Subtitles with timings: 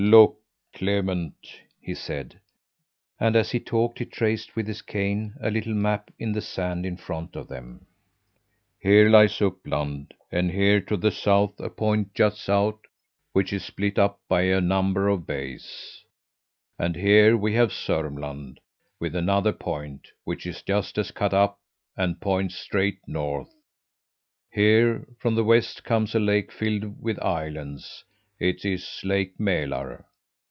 [0.03, 0.39] "Look,
[0.73, 1.35] Clement!"
[1.79, 2.39] he said,
[3.19, 6.87] and as he talked he traced with his cane a little map in the sand
[6.87, 7.85] in front of them.
[8.79, 12.79] "Here lies Uppland, and here, to the south, a point juts out,
[13.33, 16.03] which is split up by a number of bays.
[16.79, 18.57] And here we have Sörmland
[18.99, 21.59] with another point, which is just as cut up
[21.95, 23.53] and points straight north.
[24.51, 28.03] Here, from the west, comes a lake filled with islands:
[28.43, 30.05] It is Lake Mälar.